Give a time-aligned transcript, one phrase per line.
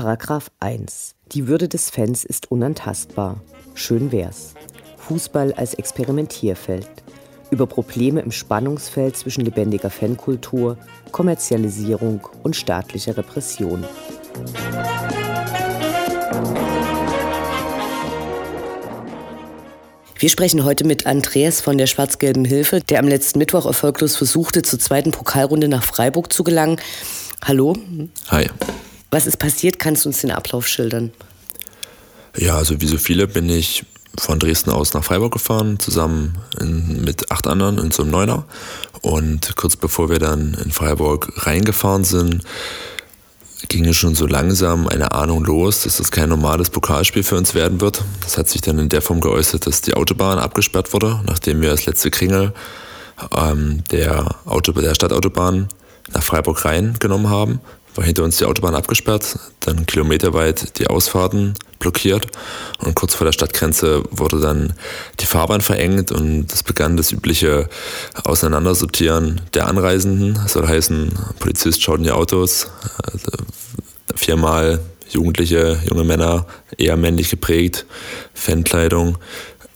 [0.00, 1.16] Paragraph 1.
[1.32, 3.42] Die Würde des Fans ist unantastbar.
[3.74, 4.54] Schön wär's.
[4.96, 6.88] Fußball als Experimentierfeld.
[7.50, 10.78] Über Probleme im Spannungsfeld zwischen lebendiger Fankultur,
[11.10, 13.84] Kommerzialisierung und staatlicher Repression.
[20.16, 24.62] Wir sprechen heute mit Andreas von der Schwarz-Gelben Hilfe, der am letzten Mittwoch erfolglos versuchte,
[24.62, 26.80] zur zweiten Pokalrunde nach Freiburg zu gelangen.
[27.44, 27.74] Hallo.
[28.28, 28.48] Hi.
[29.10, 29.78] Was ist passiert?
[29.78, 31.12] Kannst du uns den Ablauf schildern?
[32.36, 33.84] Ja, also wie so viele bin ich
[34.18, 38.44] von Dresden aus nach Freiburg gefahren, zusammen in, mit acht anderen in so einem Neuner.
[39.00, 42.42] Und kurz bevor wir dann in Freiburg reingefahren sind,
[43.68, 47.54] ging es schon so langsam eine Ahnung los, dass das kein normales Pokalspiel für uns
[47.54, 48.04] werden wird.
[48.22, 51.70] Das hat sich dann in der Form geäußert, dass die Autobahn abgesperrt wurde, nachdem wir
[51.70, 52.52] das letzte Kringel
[53.36, 55.68] ähm, der, Auto, der Stadtautobahn
[56.12, 57.60] nach Freiburg reingenommen haben
[57.94, 62.26] war hinter uns die Autobahn abgesperrt, dann kilometerweit die Ausfahrten blockiert
[62.78, 64.72] und kurz vor der Stadtgrenze wurde dann
[65.20, 67.68] die Fahrbahn verengt und es begann das übliche
[68.24, 70.34] Auseinandersortieren der Anreisenden.
[70.34, 72.68] Das soll heißen, Polizist schaut in die Autos,
[73.02, 73.30] also
[74.14, 77.86] viermal Jugendliche, junge Männer, eher männlich geprägt,
[78.34, 79.16] Fankleidung,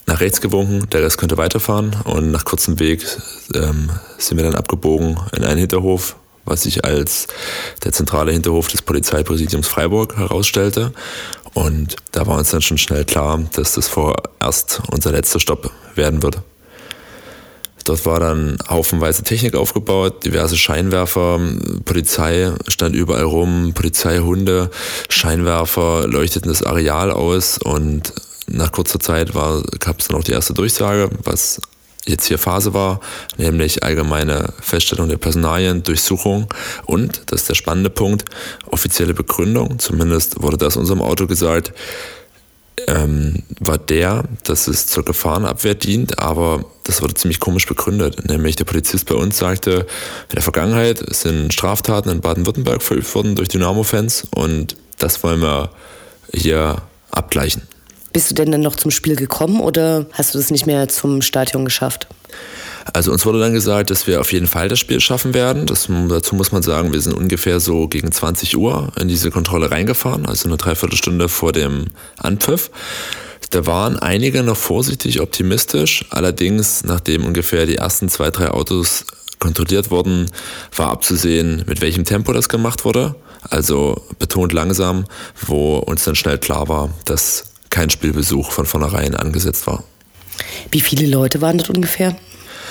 [0.06, 3.06] nach rechts gewunken, der Rest könnte weiterfahren und nach kurzem Weg
[3.54, 7.28] ähm, sind wir dann abgebogen in einen Hinterhof, was sich als
[7.84, 10.92] der zentrale Hinterhof des Polizeipräsidiums Freiburg herausstellte.
[11.54, 16.22] Und da war uns dann schon schnell klar, dass das vorerst unser letzter Stopp werden
[16.22, 16.42] würde.
[17.84, 21.40] Dort war dann haufenweise Technik aufgebaut, diverse Scheinwerfer,
[21.84, 24.70] Polizei stand überall rum, Polizeihunde,
[25.08, 28.12] Scheinwerfer leuchteten das Areal aus und
[28.46, 31.60] nach kurzer Zeit gab es dann auch die erste Durchsage, was
[32.06, 33.00] jetzt hier Phase war,
[33.36, 36.48] nämlich allgemeine Feststellung der Personalien, Durchsuchung
[36.84, 38.24] und, das ist der spannende Punkt,
[38.66, 41.72] offizielle Begründung, zumindest wurde das unserem Auto gesagt,
[42.88, 48.28] ähm, war der, dass es zur Gefahrenabwehr dient, aber das wurde ziemlich komisch begründet.
[48.28, 53.36] Nämlich der Polizist bei uns sagte, in der Vergangenheit sind Straftaten in Baden-Württemberg verübt worden
[53.36, 55.70] durch Dynamo-Fans und das wollen wir
[56.32, 57.62] hier abgleichen.
[58.12, 61.22] Bist du denn dann noch zum Spiel gekommen oder hast du das nicht mehr zum
[61.22, 62.08] Stadion geschafft?
[62.92, 65.66] Also uns wurde dann gesagt, dass wir auf jeden Fall das Spiel schaffen werden.
[65.66, 69.70] Das, dazu muss man sagen, wir sind ungefähr so gegen 20 Uhr in diese Kontrolle
[69.70, 71.86] reingefahren, also eine Dreiviertelstunde vor dem
[72.18, 72.70] Anpfiff.
[73.50, 76.06] Da waren einige noch vorsichtig optimistisch.
[76.10, 79.04] Allerdings, nachdem ungefähr die ersten zwei, drei Autos
[79.38, 80.30] kontrolliert wurden,
[80.74, 83.14] war abzusehen, mit welchem Tempo das gemacht wurde.
[83.50, 85.04] Also betont langsam,
[85.46, 89.82] wo uns dann schnell klar war, dass kein Spielbesuch von vornherein angesetzt war.
[90.70, 92.16] Wie viele Leute waren das ungefähr?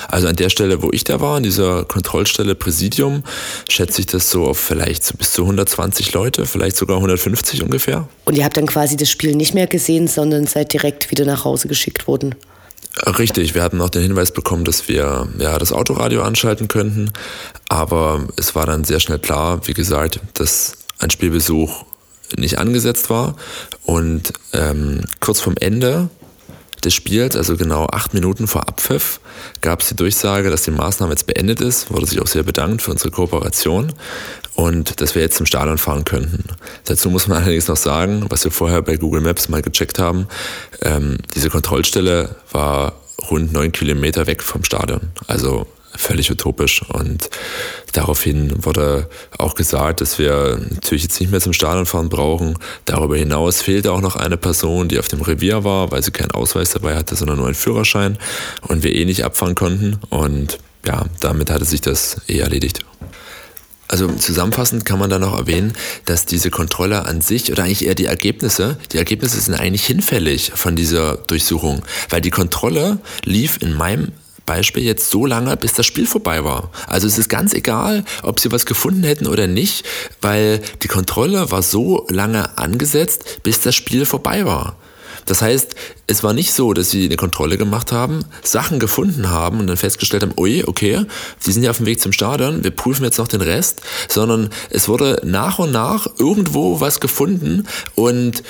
[0.08, 3.22] Also an der Stelle, wo ich da war, an dieser Kontrollstelle Präsidium,
[3.68, 8.08] schätze ich das so auf vielleicht so bis zu 120 Leute, vielleicht sogar 150 ungefähr.
[8.24, 11.44] Und ihr habt dann quasi das Spiel nicht mehr gesehen, sondern seid direkt wieder nach
[11.44, 12.34] Hause geschickt worden?
[13.18, 17.12] Richtig, wir hatten auch den Hinweis bekommen, dass wir ja, das Autoradio anschalten könnten,
[17.68, 21.86] aber es war dann sehr schnell klar, wie gesagt, dass ein Spielbesuch
[22.36, 23.36] nicht angesetzt war.
[23.84, 26.08] Und ähm, kurz vorm Ende
[26.84, 29.20] des Spiels, also genau acht Minuten vor Abpfiff,
[29.60, 31.92] gab es die Durchsage, dass die Maßnahme jetzt beendet ist.
[31.92, 33.92] Wurde sich auch sehr bedankt für unsere Kooperation
[34.54, 36.44] und dass wir jetzt zum Stadion fahren könnten.
[36.84, 40.26] Dazu muss man allerdings noch sagen, was wir vorher bei Google Maps mal gecheckt haben,
[40.82, 42.94] ähm, diese Kontrollstelle war
[43.30, 45.00] rund neun Kilometer weg vom Stadion.
[45.26, 45.66] Also
[45.96, 46.82] völlig utopisch.
[46.88, 47.30] Und
[47.92, 49.08] daraufhin wurde
[49.38, 52.58] auch gesagt, dass wir natürlich jetzt nicht mehr zum Stadion fahren brauchen.
[52.84, 56.32] Darüber hinaus fehlte auch noch eine Person, die auf dem Revier war, weil sie keinen
[56.32, 58.18] Ausweis dabei hatte, sondern nur einen Führerschein
[58.68, 59.98] und wir eh nicht abfahren konnten.
[60.10, 62.84] Und ja, damit hatte sich das eh erledigt.
[63.92, 65.74] Also zusammenfassend kann man da noch erwähnen,
[66.06, 70.52] dass diese Kontrolle an sich oder eigentlich eher die Ergebnisse, die Ergebnisse sind eigentlich hinfällig
[70.54, 74.12] von dieser Durchsuchung, weil die Kontrolle lief in meinem
[74.46, 76.70] Beispiel jetzt so lange, bis das Spiel vorbei war.
[76.86, 79.84] Also es ist ganz egal, ob sie was gefunden hätten oder nicht,
[80.20, 84.76] weil die Kontrolle war so lange angesetzt, bis das Spiel vorbei war.
[85.26, 85.74] Das heißt,
[86.06, 89.76] es war nicht so, dass sie eine Kontrolle gemacht haben, Sachen gefunden haben und dann
[89.76, 91.04] festgestellt haben, ui, okay,
[91.38, 94.50] sie sind ja auf dem Weg zum Stadion, wir prüfen jetzt noch den Rest, sondern
[94.70, 98.42] es wurde nach und nach irgendwo was gefunden und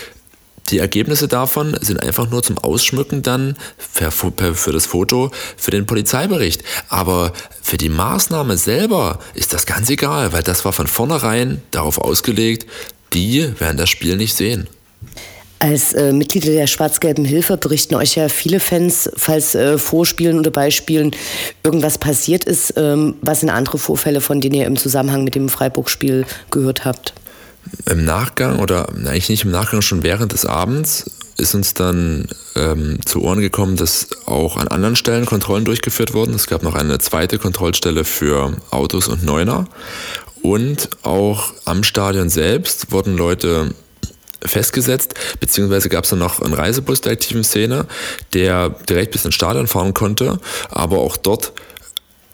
[0.71, 5.87] die Ergebnisse davon sind einfach nur zum Ausschmücken dann für, für, das Foto für den
[5.87, 6.63] Polizeibericht.
[6.89, 11.99] Aber für die Maßnahme selber ist das ganz egal, weil das war von vornherein darauf
[11.99, 12.67] ausgelegt,
[13.13, 14.69] die werden das Spiel nicht sehen.
[15.59, 20.51] Als äh, Mitglieder der Schwarz-Gelben Hilfe berichten euch ja viele Fans, falls äh, Vorspielen oder
[20.51, 21.13] Beispielen
[21.63, 22.75] irgendwas passiert ist.
[22.77, 27.15] Ähm, was sind andere Vorfälle, von denen ihr im Zusammenhang mit dem Freiburg-Spiel gehört habt?
[27.87, 31.05] Im Nachgang oder eigentlich nicht im Nachgang, schon während des Abends
[31.39, 36.35] ist uns dann ähm, zu Ohren gekommen, dass auch an anderen Stellen Kontrollen durchgeführt wurden.
[36.35, 39.67] Es gab noch eine zweite Kontrollstelle für Autos und Neuner.
[40.43, 43.75] Und auch am Stadion selbst wurden Leute
[44.45, 47.87] festgesetzt, beziehungsweise gab es dann noch einen Reisebus der aktiven Szene,
[48.35, 51.53] der direkt bis ins Stadion fahren konnte, aber auch dort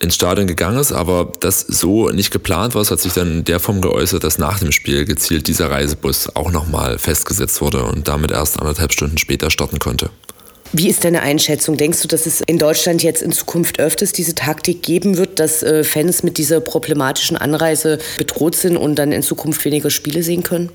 [0.00, 2.82] ins Stadion gegangen ist, aber das so nicht geplant war.
[2.82, 6.34] Es hat sich dann in der Form geäußert, dass nach dem Spiel gezielt dieser Reisebus
[6.36, 10.10] auch nochmal festgesetzt wurde und damit erst anderthalb Stunden später starten konnte.
[10.72, 11.78] Wie ist deine Einschätzung?
[11.78, 15.62] Denkst du, dass es in Deutschland jetzt in Zukunft öfters diese Taktik geben wird, dass
[15.62, 20.42] äh, Fans mit dieser problematischen Anreise bedroht sind und dann in Zukunft weniger Spiele sehen
[20.42, 20.68] können?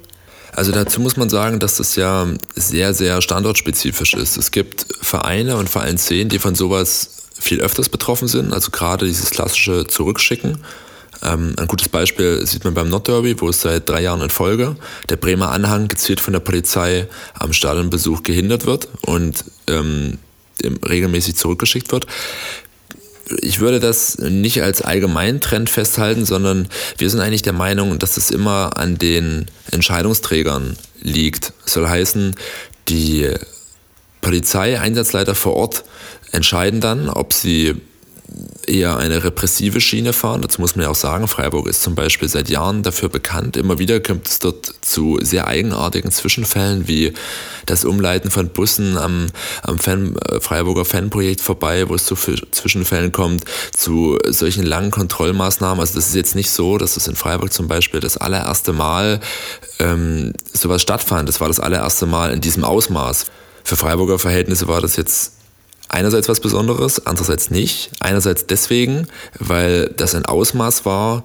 [0.55, 4.37] Also dazu muss man sagen, dass das ja sehr, sehr standortspezifisch ist.
[4.37, 8.53] Es gibt Vereine und Vereinsszenen, die von sowas viel öfters betroffen sind.
[8.53, 10.59] Also gerade dieses klassische Zurückschicken.
[11.21, 14.75] Ähm, ein gutes Beispiel sieht man beim Nordderby, wo es seit drei Jahren in Folge
[15.09, 20.17] der Bremer Anhang gezielt von der Polizei am Stadionbesuch gehindert wird und ähm,
[20.87, 22.07] regelmäßig zurückgeschickt wird
[23.41, 26.67] ich würde das nicht als allgemeinen Trend festhalten, sondern
[26.97, 31.53] wir sind eigentlich der Meinung, dass es immer an den Entscheidungsträgern liegt.
[31.63, 32.35] Das soll heißen,
[32.89, 33.29] die
[34.21, 35.83] Polizeieinsatzleiter vor Ort
[36.33, 37.75] entscheiden dann, ob sie
[38.65, 40.41] eher eine repressive Schiene fahren.
[40.41, 43.57] Dazu muss man ja auch sagen, Freiburg ist zum Beispiel seit Jahren dafür bekannt.
[43.57, 47.13] Immer wieder kommt es dort zu sehr eigenartigen Zwischenfällen, wie
[47.65, 49.27] das Umleiten von Bussen am,
[49.61, 53.43] am Fan, äh, Freiburger Fanprojekt vorbei, wo es zu Zwischenfällen kommt,
[53.75, 55.79] zu solchen langen Kontrollmaßnahmen.
[55.79, 59.19] Also das ist jetzt nicht so, dass es in Freiburg zum Beispiel das allererste Mal
[59.79, 61.27] ähm, sowas stattfand.
[61.27, 63.25] Das war das allererste Mal in diesem Ausmaß.
[63.65, 65.33] Für Freiburger Verhältnisse war das jetzt
[65.93, 67.91] einerseits was Besonderes, andererseits nicht.
[67.99, 69.07] Einerseits deswegen,
[69.39, 71.23] weil das ein Ausmaß war,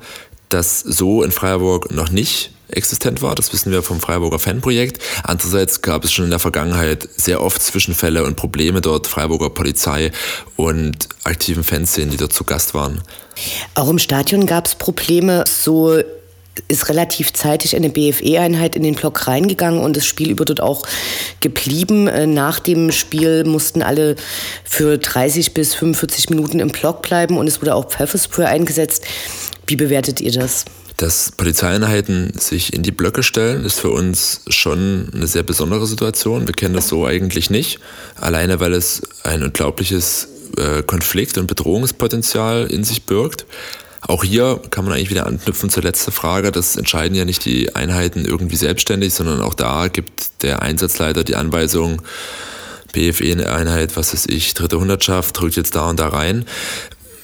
[0.48, 3.34] das so in Freiburg noch nicht existent war.
[3.34, 5.02] Das wissen wir vom Freiburger Fanprojekt.
[5.22, 10.12] Andererseits gab es schon in der Vergangenheit sehr oft Zwischenfälle und Probleme dort, Freiburger Polizei
[10.56, 13.00] und aktiven Fanszenen, die dort zu Gast waren.
[13.74, 15.44] Auch im Stadion gab es Probleme.
[15.48, 15.98] So
[16.68, 20.86] ist relativ zeitig eine BFE-Einheit in den Block reingegangen und das Spiel über dort auch
[21.40, 22.08] geblieben.
[22.08, 24.16] Äh, nach dem Spiel mussten alle
[24.64, 29.04] für 30 bis 45 Minuten im Block bleiben und es wurde auch Pfefferspray eingesetzt.
[29.66, 30.64] Wie bewertet ihr das?
[30.96, 36.48] Dass Polizeieinheiten sich in die Blöcke stellen, ist für uns schon eine sehr besondere Situation.
[36.48, 37.78] Wir kennen das so eigentlich nicht.
[38.16, 40.26] Alleine weil es ein unglaubliches
[40.56, 43.46] äh, Konflikt- und Bedrohungspotenzial in sich birgt.
[44.00, 46.52] Auch hier kann man eigentlich wieder anknüpfen zur letzten Frage.
[46.52, 51.36] Das entscheiden ja nicht die Einheiten irgendwie selbstständig, sondern auch da gibt der Einsatzleiter die
[51.36, 52.02] Anweisung,
[52.92, 56.44] BFE-Einheit, was weiß ich, dritte Hundertschaft, drückt jetzt da und da rein.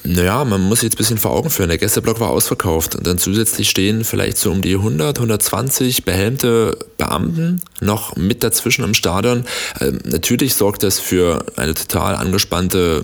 [0.07, 1.69] Naja, man muss sich jetzt ein bisschen vor Augen führen.
[1.69, 6.77] Der Gästeblock war ausverkauft und dann zusätzlich stehen vielleicht so um die 100, 120 behelmte
[6.97, 9.45] Beamten noch mit dazwischen im Stadion.
[9.81, 13.03] Ähm, natürlich sorgt das für eine total angespannte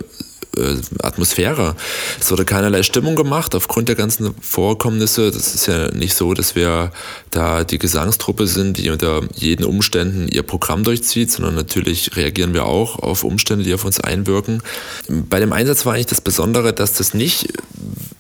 [0.58, 1.76] äh, Atmosphäre.
[2.20, 5.32] Es wurde keinerlei Stimmung gemacht aufgrund der ganzen Vorkommnisse.
[5.32, 6.92] Das ist ja nicht so, dass wir
[7.30, 12.66] da die Gesangstruppe sind, die unter jeden Umständen ihr Programm durchzieht, sondern natürlich reagieren wir
[12.66, 14.62] auch auf Umstände, die auf uns einwirken.
[15.08, 17.48] Bei dem Einsatz war eigentlich das Besondere, dass das nicht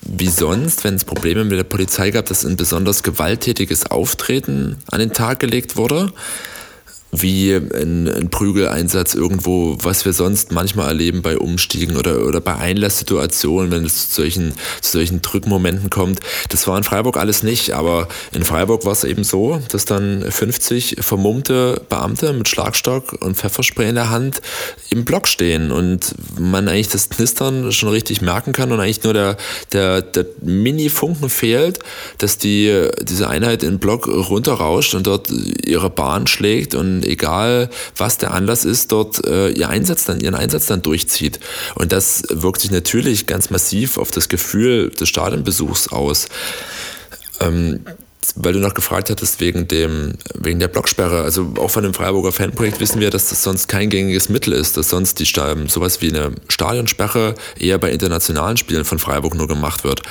[0.01, 5.00] wie sonst, wenn es Probleme mit der Polizei gab, dass ein besonders gewalttätiges Auftreten an
[5.00, 6.12] den Tag gelegt wurde
[7.12, 12.56] wie ein, ein, Prügeleinsatz irgendwo, was wir sonst manchmal erleben bei Umstiegen oder, oder bei
[12.56, 16.22] Einlasssituationen, wenn es zu solchen, zu solchen Drückmomenten kommt.
[16.50, 20.24] Das war in Freiburg alles nicht, aber in Freiburg war es eben so, dass dann
[20.30, 24.41] 50 vermummte Beamte mit Schlagstock und Pfefferspray in der Hand
[24.89, 29.13] im Block stehen und man eigentlich das Knistern schon richtig merken kann und eigentlich nur
[29.13, 29.38] der,
[29.74, 31.80] der, der Mini-Funken fehlt,
[32.20, 35.30] dass die, diese Einheit in den Block runterrauscht und dort
[35.65, 40.65] ihre Bahn schlägt egal was der Anlass ist, dort äh, ihr Einsatz dann, ihren Einsatz
[40.65, 41.39] dann durchzieht.
[41.75, 46.27] Und das wirkt sich natürlich ganz massiv auf das Gefühl des Stadionbesuchs aus.
[47.39, 47.81] Ähm,
[48.36, 52.31] weil du noch gefragt hattest wegen, dem, wegen der Blocksperre, also auch von dem Freiburger
[52.31, 56.10] Fanprojekt wissen wir, dass das sonst kein gängiges Mittel ist, dass sonst die sowas wie
[56.10, 60.01] eine Stadionsperre eher bei internationalen Spielen von Freiburg nur gemacht wird.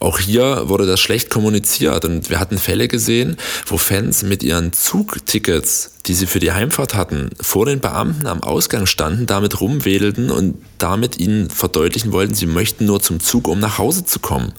[0.00, 4.72] Auch hier wurde das schlecht kommuniziert und wir hatten Fälle gesehen, wo Fans mit ihren
[4.72, 10.30] Zugtickets die sie für die Heimfahrt hatten, vor den Beamten am Ausgang standen, damit rumwedelten
[10.30, 14.52] und damit ihnen verdeutlichen wollten, sie möchten nur zum Zug, um nach Hause zu kommen.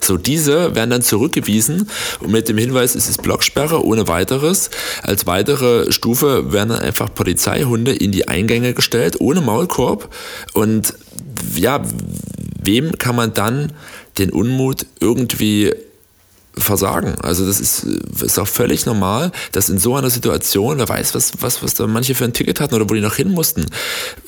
[0.00, 1.88] So, diese werden dann zurückgewiesen
[2.20, 4.70] und mit dem Hinweis, es ist Blocksperre ohne weiteres.
[5.02, 10.12] Als weitere Stufe werden dann einfach Polizeihunde in die Eingänge gestellt, ohne Maulkorb.
[10.54, 10.94] Und
[11.54, 11.80] ja,
[12.60, 13.72] wem kann man dann
[14.18, 15.72] den Unmut irgendwie
[16.60, 17.14] versagen.
[17.22, 17.86] Also das ist,
[18.22, 21.86] ist auch völlig normal, dass in so einer Situation, wer weiß, was, was, was da
[21.86, 23.66] manche für ein Ticket hatten oder wo die noch hin mussten.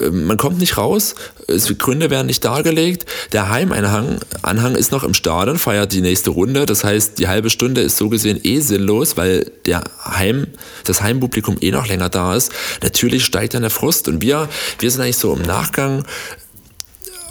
[0.00, 1.14] Ähm, man kommt nicht raus,
[1.46, 6.30] es, Gründe werden nicht dargelegt, der Heimanhang Anhang ist noch im Stadion, feiert die nächste
[6.30, 10.46] Runde, das heißt, die halbe Stunde ist so gesehen eh sinnlos, weil der Heim,
[10.84, 12.52] das Heimpublikum eh noch länger da ist.
[12.82, 16.04] Natürlich steigt dann der Frust und wir, wir sind eigentlich so im Nachgang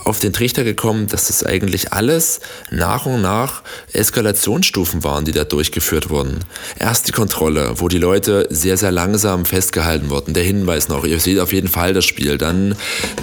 [0.05, 2.39] auf den Trichter gekommen, dass das eigentlich alles
[2.71, 3.63] nach und nach
[3.93, 6.39] Eskalationsstufen waren, die da durchgeführt wurden.
[6.79, 10.33] Erst die Kontrolle, wo die Leute sehr, sehr langsam festgehalten wurden.
[10.33, 12.37] Der Hinweis noch, ihr seht auf jeden Fall das Spiel.
[12.37, 12.75] Dann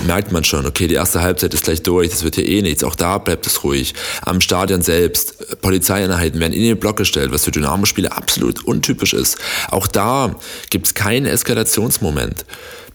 [0.06, 2.84] merkt man schon, okay, die erste Halbzeit ist gleich durch, das wird hier eh nichts.
[2.84, 3.94] Auch da bleibt es ruhig.
[4.22, 9.38] Am Stadion selbst, Polizeieinheiten werden in den Block gestellt, was für Dynamo-Spiele absolut untypisch ist.
[9.70, 10.36] Auch da
[10.70, 12.44] gibt es keinen Eskalationsmoment.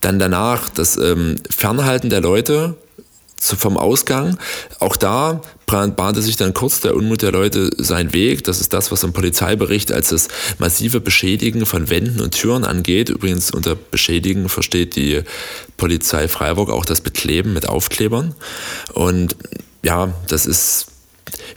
[0.02, 2.76] Dann danach das ähm, Fernhalten der Leute,
[3.56, 4.38] vom Ausgang.
[4.80, 8.44] Auch da bahnte sich dann kurz der Unmut der Leute seinen Weg.
[8.44, 10.28] Das ist das, was im Polizeibericht als das
[10.60, 13.10] massive Beschädigen von Wänden und Türen angeht.
[13.10, 15.22] Übrigens unter Beschädigen versteht die
[15.78, 18.36] Polizei Freiburg auch das Bekleben mit Aufklebern.
[18.94, 19.36] Und
[19.84, 20.88] ja, das ist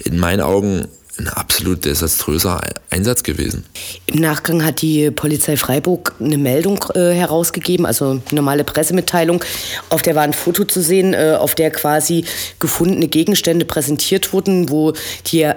[0.05, 3.65] in meinen Augen ein absolut desaströser Einsatz gewesen.
[4.07, 9.45] Im Nachgang hat die Polizei Freiburg eine Meldung äh, herausgegeben, also eine normale Pressemitteilung.
[9.91, 12.25] Auf der war ein Foto zu sehen, äh, auf der quasi
[12.59, 14.93] gefundene Gegenstände präsentiert wurden, wo
[15.27, 15.51] die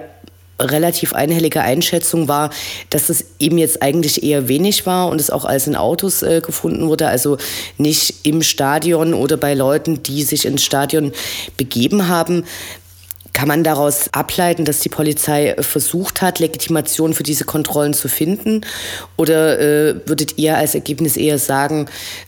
[0.60, 2.50] relativ einhellige Einschätzung war,
[2.90, 6.40] dass es eben jetzt eigentlich eher wenig war und es auch als in Autos äh,
[6.40, 7.38] gefunden wurde, also
[7.76, 11.12] nicht im Stadion oder bei Leuten, die sich ins Stadion
[11.56, 12.44] begeben haben.
[13.38, 18.62] Kann man daraus ableiten, dass die Polizei versucht hat, Legitimation für diese Kontrollen zu finden?
[19.16, 21.86] Oder äh, würdet ihr als Ergebnis eher sagen,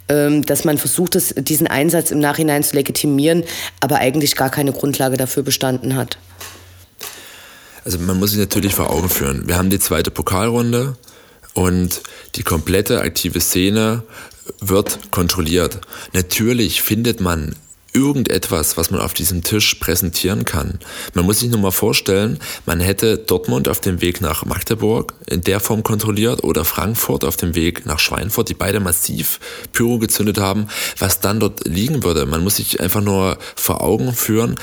[0.09, 3.43] ähm, dass man versucht, das, diesen Einsatz im Nachhinein zu legitimieren,
[3.81, 6.17] aber eigentlich gar keine Grundlage dafür bestanden hat?
[7.85, 9.49] Also man muss sich natürlich vor Augen führen.
[9.49, 10.97] Wir haben die zweite Pokalrunde
[11.55, 12.03] und
[12.37, 14.05] die komplette aktive Szene
[14.61, 15.81] wird kontrolliert.
[16.13, 17.57] Natürlich findet man
[17.93, 20.79] irgendetwas, was man auf diesem Tisch präsentieren kann.
[21.15, 25.41] Man muss sich nur mal vorstellen, man hätte Dortmund auf dem Weg nach Magdeburg in
[25.43, 29.41] der Form kontrolliert oder Frankfurt auf dem Weg nach Schweinfurt, die beide massiv
[29.73, 30.69] Pyro gezündet haben,
[30.99, 32.27] was dann dort liegen würde.
[32.27, 34.57] Man muss sich einfach nur vor Augen führen,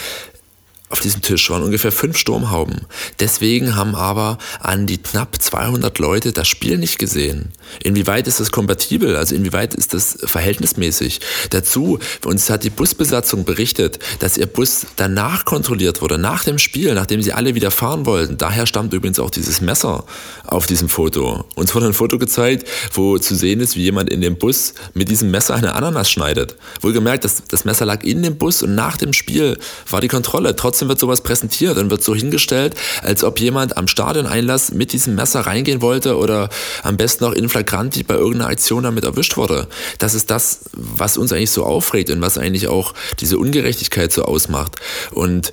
[0.90, 2.86] auf diesem Tisch waren ungefähr fünf Sturmhauben.
[3.20, 7.52] Deswegen haben aber an die knapp 200 Leute das Spiel nicht gesehen.
[7.84, 9.18] Inwieweit ist das kompatibel?
[9.18, 11.20] Also inwieweit ist das verhältnismäßig?
[11.50, 16.94] Dazu, uns hat die Busbesatzung berichtet, dass ihr Bus danach kontrolliert wurde, nach dem Spiel,
[16.94, 18.38] nachdem sie alle wieder fahren wollten.
[18.38, 20.06] Daher stammt übrigens auch dieses Messer
[20.46, 21.44] auf diesem Foto.
[21.56, 25.10] Uns wurde ein Foto gezeigt, wo zu sehen ist, wie jemand in dem Bus mit
[25.10, 26.56] diesem Messer eine Ananas schneidet.
[26.80, 30.56] Wohlgemerkt, das, das Messer lag in dem Bus und nach dem Spiel war die Kontrolle.
[30.56, 34.94] Trotz trotzdem wird sowas präsentiert und wird so hingestellt, als ob jemand am Stadioneinlass mit
[34.94, 36.50] diesem Messer reingehen wollte oder
[36.84, 39.68] am besten auch in flagranti bei irgendeiner Aktion damit erwischt wurde.
[39.98, 44.24] Das ist das, was uns eigentlich so aufregt und was eigentlich auch diese Ungerechtigkeit so
[44.24, 44.76] ausmacht.
[45.12, 45.52] Und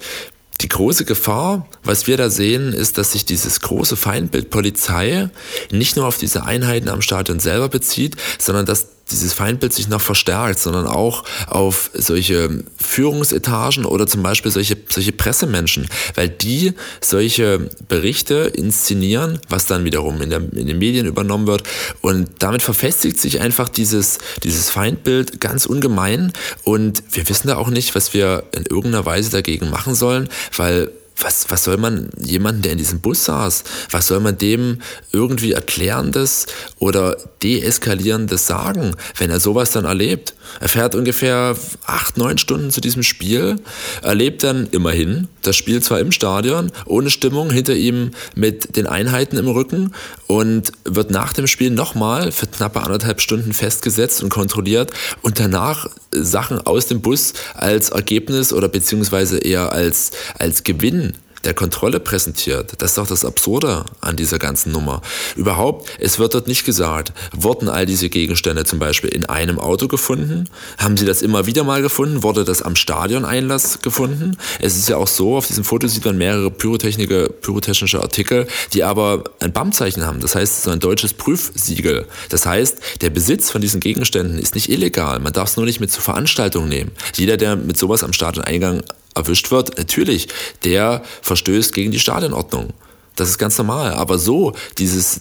[0.60, 5.30] die große Gefahr, was wir da sehen, ist, dass sich dieses große Feindbild Polizei
[5.72, 10.00] nicht nur auf diese Einheiten am Stadion selber bezieht, sondern dass dieses Feindbild sich noch
[10.00, 17.68] verstärkt, sondern auch auf solche Führungsetagen oder zum Beispiel solche, solche Pressemenschen, weil die solche
[17.88, 21.64] Berichte inszenieren, was dann wiederum in, der, in den Medien übernommen wird.
[22.00, 26.32] Und damit verfestigt sich einfach dieses, dieses Feindbild ganz ungemein.
[26.62, 30.90] Und wir wissen da auch nicht, was wir in irgendeiner Weise dagegen machen sollen, weil
[31.18, 34.80] was, was soll man jemanden, der in diesem Bus saß, was soll man dem
[35.12, 36.46] irgendwie Erklärendes
[36.78, 40.34] oder Deeskalierendes sagen, wenn er sowas dann erlebt?
[40.60, 41.56] Er fährt ungefähr
[41.86, 43.56] acht, neun Stunden zu diesem Spiel,
[44.02, 49.36] erlebt dann immerhin das Spiel zwar im Stadion, ohne Stimmung, hinter ihm mit den Einheiten
[49.36, 49.92] im Rücken
[50.26, 54.92] und wird nach dem Spiel nochmal für knappe anderthalb Stunden festgesetzt und kontrolliert
[55.22, 61.03] und danach Sachen aus dem Bus als Ergebnis oder beziehungsweise eher als, als Gewinn
[61.44, 62.74] der Kontrolle präsentiert.
[62.78, 65.02] Das ist doch das Absurde an dieser ganzen Nummer.
[65.36, 69.88] Überhaupt, es wird dort nicht gesagt, wurden all diese Gegenstände zum Beispiel in einem Auto
[69.88, 70.48] gefunden?
[70.78, 72.22] Haben sie das immer wieder mal gefunden?
[72.22, 74.36] Wurde das am Stadioneinlass gefunden?
[74.60, 78.82] Es ist ja auch so, auf diesem Foto sieht man mehrere Pyrotechnische, pyrotechnische Artikel, die
[78.82, 80.20] aber ein BAM-Zeichen haben.
[80.20, 82.06] Das heißt, so ein deutsches Prüfsiegel.
[82.28, 85.18] Das heißt, der Besitz von diesen Gegenständen ist nicht illegal.
[85.18, 86.90] Man darf es nur nicht mit zur Veranstaltung nehmen.
[87.14, 88.82] Jeder, der mit sowas am Stadioneingang
[89.14, 90.28] erwischt wird, natürlich,
[90.64, 92.72] der verstößt gegen die Stadionordnung.
[93.16, 93.92] Das ist ganz normal.
[93.92, 95.20] Aber so, dieses,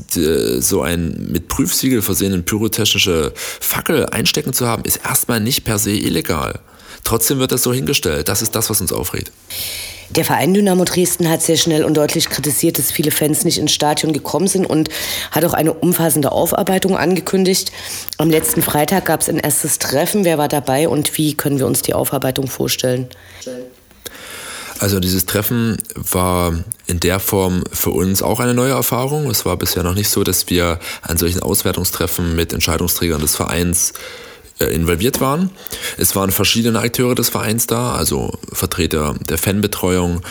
[0.60, 5.92] so ein mit Prüfsiegel versehenen pyrotechnische Fackel einstecken zu haben, ist erstmal nicht per se
[5.92, 6.60] illegal.
[7.04, 8.30] Trotzdem wird das so hingestellt.
[8.30, 9.32] Das ist das, was uns aufregt.
[10.10, 13.72] Der Verein Dynamo Dresden hat sehr schnell und deutlich kritisiert, dass viele Fans nicht ins
[13.72, 14.90] Stadion gekommen sind und
[15.32, 17.72] hat auch eine umfassende Aufarbeitung angekündigt.
[18.18, 20.24] Am letzten Freitag gab es ein erstes Treffen.
[20.24, 23.08] Wer war dabei und wie können wir uns die Aufarbeitung vorstellen?
[24.80, 26.54] Also dieses Treffen war
[26.88, 29.30] in der Form für uns auch eine neue Erfahrung.
[29.30, 33.94] Es war bisher noch nicht so, dass wir an solchen Auswertungstreffen mit Entscheidungsträgern des Vereins
[34.60, 35.50] involviert waren.
[35.98, 40.22] Es waren verschiedene Akteure des Vereins da, also Vertreter der Fanbetreuung,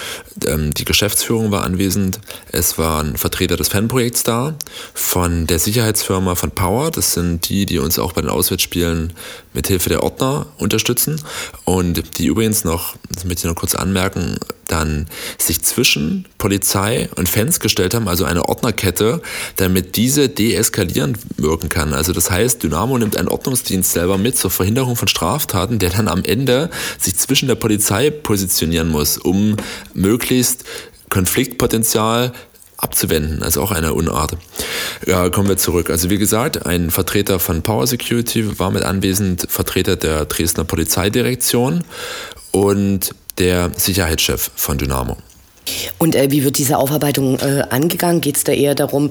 [0.47, 4.55] ähm, die Geschäftsführung war anwesend, es waren Vertreter des Fanprojekts da,
[4.95, 9.13] von der Sicherheitsfirma von Power, das sind die, die uns auch bei den Auswärtsspielen
[9.55, 11.21] mit Hilfe der Ordner unterstützen
[11.65, 14.39] und die übrigens noch, das möchte ich noch kurz anmerken,
[14.69, 19.21] dann sich zwischen Polizei und Fans gestellt haben, also eine Ordnerkette,
[19.57, 21.93] damit diese deeskalierend wirken kann.
[21.93, 26.09] Also das heißt, Dynamo nimmt einen Ordnungsdienst selber mit zur Verhinderung von Straftaten, der dann
[26.09, 29.57] am Ende sich zwischen der Polizei positionieren muss, um
[29.95, 30.65] möglichst
[31.11, 32.33] Konfliktpotenzial
[32.77, 34.37] abzuwenden, also auch eine Unart.
[35.07, 35.89] Ja, kommen wir zurück.
[35.89, 41.85] Also wie gesagt, ein Vertreter von Power Security war mit anwesend, Vertreter der Dresdner Polizeidirektion
[42.51, 45.17] und der Sicherheitschef von Dynamo.
[45.99, 48.21] Und äh, wie wird diese Aufarbeitung äh, angegangen?
[48.21, 49.11] Geht es da eher darum,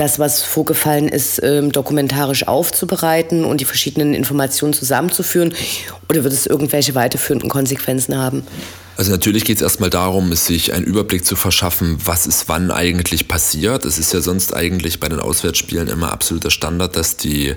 [0.00, 5.52] das, was vorgefallen ist, ähm, dokumentarisch aufzubereiten und die verschiedenen Informationen zusammenzuführen?
[6.08, 8.46] Oder wird es irgendwelche weiterführenden Konsequenzen haben?
[8.96, 13.28] Also natürlich geht es erstmal darum, sich einen Überblick zu verschaffen, was ist wann eigentlich
[13.28, 13.84] passiert.
[13.84, 17.54] Es ist ja sonst eigentlich bei den Auswärtsspielen immer absoluter Standard, dass die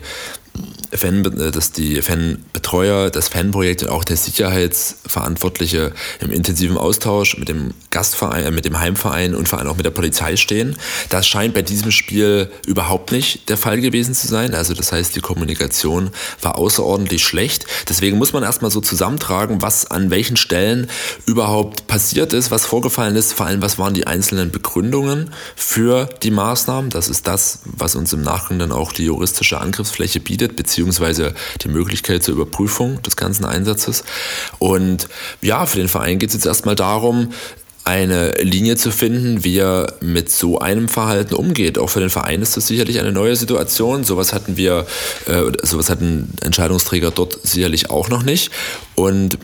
[0.95, 7.49] Fan, äh, dass die Fanbetreuer, das Fanprojekt und auch der Sicherheitsverantwortliche im intensiven Austausch mit
[7.49, 10.75] dem Gastverein, äh, mit dem Heimverein und vor allem auch mit der Polizei stehen.
[11.09, 14.53] Das scheint bei diesem Spiel überhaupt nicht der Fall gewesen zu sein.
[14.53, 16.11] Also das heißt, die Kommunikation
[16.41, 17.65] war außerordentlich schlecht.
[17.89, 20.87] Deswegen muss man erstmal so zusammentragen, was an welchen Stellen
[21.33, 26.29] überhaupt passiert ist, was vorgefallen ist, vor allem was waren die einzelnen Begründungen für die
[26.29, 26.91] Maßnahmen.
[26.91, 31.69] Das ist das, was uns im Nachgang dann auch die juristische Angriffsfläche bietet, beziehungsweise die
[31.69, 34.03] Möglichkeit zur Überprüfung des ganzen Einsatzes.
[34.59, 35.09] Und
[35.41, 37.29] ja, für den Verein geht es jetzt erstmal darum,
[37.83, 41.79] eine Linie zu finden, wie er mit so einem Verhalten umgeht.
[41.79, 44.03] Auch für den Verein ist das sicherlich eine neue Situation.
[44.03, 44.85] Sowas hatten wir,
[45.25, 48.51] äh, sowas hatten Entscheidungsträger dort sicherlich auch noch nicht.
[48.95, 49.39] Und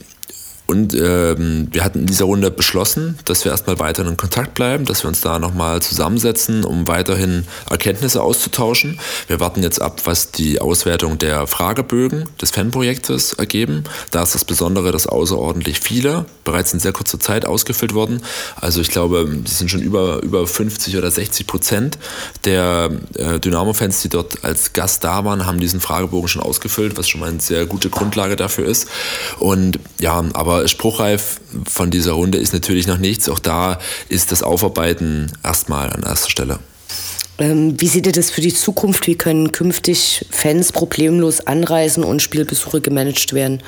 [0.70, 4.86] und ähm, wir hatten in dieser Runde beschlossen, dass wir erstmal weiter in Kontakt bleiben,
[4.86, 9.00] dass wir uns da nochmal zusammensetzen, um weiterhin Erkenntnisse auszutauschen.
[9.26, 13.86] Wir warten jetzt ab, was die Auswertung der Fragebögen des Fanprojektes ergeben.
[14.12, 18.22] Da ist das Besondere, dass außerordentlich viele bereits in sehr kurzer Zeit ausgefüllt wurden.
[18.56, 21.98] Also ich glaube, es sind schon über, über 50 oder 60 Prozent
[22.46, 27.10] der äh, Dynamo-Fans, die dort als Gast da waren, haben diesen Fragebogen schon ausgefüllt, was
[27.10, 28.88] schon mal eine sehr gute Grundlage dafür ist.
[29.40, 33.30] Und ja, aber spruchreif von dieser Runde ist natürlich noch nichts.
[33.30, 36.60] Auch da ist das Aufarbeiten erstmal an erster Stelle.
[37.38, 39.08] Ähm, wie seht ihr das für die Zukunft?
[39.08, 43.64] Wie können künftig Fans problemlos anreisen und Spielbesuche gemanagt werden?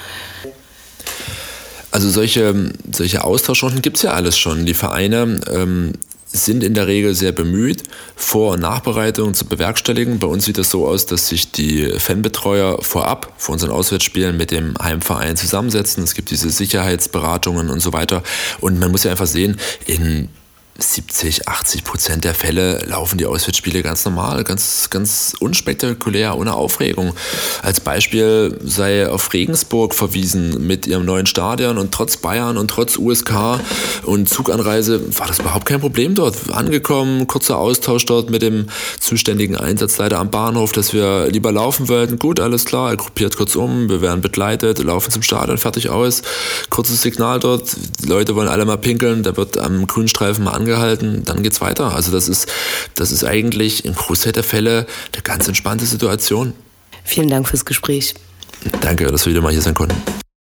[1.92, 4.66] Also solche, solche Austauschrunden gibt es ja alles schon.
[4.66, 5.94] Die Vereine ähm,
[6.34, 7.84] sind in der Regel sehr bemüht,
[8.16, 10.20] Vor- und Nachbereitungen zu bewerkstelligen.
[10.20, 14.52] Bei uns sieht es so aus, dass sich die Fanbetreuer vorab vor unseren Auswärtsspielen mit
[14.52, 16.04] dem Heimverein zusammensetzen.
[16.04, 18.24] Es gibt diese Sicherheitsberatungen und so weiter.
[18.62, 20.30] Und man muss ja einfach sehen, in
[20.78, 27.14] 70, 80 Prozent der Fälle laufen die Auswärtsspiele ganz normal, ganz, ganz unspektakulär, ohne Aufregung.
[27.62, 32.98] Als Beispiel sei auf Regensburg verwiesen mit ihrem neuen Stadion und trotz Bayern und trotz
[32.98, 33.60] USK
[34.04, 36.52] und Zuganreise war das überhaupt kein Problem dort.
[36.52, 38.68] Angekommen, kurzer Austausch dort mit dem
[39.00, 42.18] zuständigen Einsatzleiter am Bahnhof, dass wir lieber laufen wollten.
[42.18, 46.22] Gut, alles klar, er gruppiert kurz um, wir werden begleitet, laufen zum Stadion, fertig aus.
[46.70, 51.24] Kurzes Signal dort, die Leute wollen alle mal pinkeln, da wird am Grünstreifen mal angehalten,
[51.26, 51.94] dann geht's weiter.
[51.94, 52.48] Also das ist,
[52.96, 56.54] das ist eigentlich im Großteil der Fälle eine ganz entspannte Situation.
[57.04, 58.14] Vielen Dank fürs Gespräch.
[58.82, 60.02] Danke, dass wir wieder mal hier sein konnten.